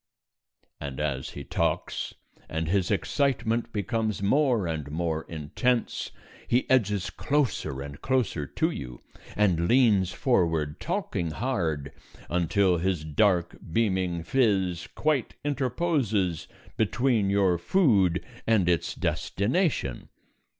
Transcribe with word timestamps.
_"And 0.79 0.99
as 0.99 1.29
he 1.37 1.43
talks, 1.43 2.15
and 2.49 2.67
his 2.67 2.89
excitement 2.89 3.71
becomes 3.71 4.23
more 4.23 4.65
and 4.65 4.89
more 4.89 5.25
intense, 5.29 6.09
he 6.47 6.67
edges 6.71 7.11
closer 7.11 7.83
and 7.83 8.01
closer 8.01 8.47
to 8.47 8.71
you, 8.71 8.99
and 9.35 9.67
leans 9.67 10.11
forward, 10.11 10.79
talking 10.79 11.29
hard, 11.29 11.91
until 12.31 12.79
his 12.79 13.05
dark 13.05 13.55
beaming 13.71 14.23
phiz 14.23 14.87
quite 14.95 15.35
interposes 15.45 16.47
between 16.77 17.29
your 17.29 17.59
food 17.59 18.25
and 18.47 18.67
its 18.67 18.95
destination. 18.95 20.09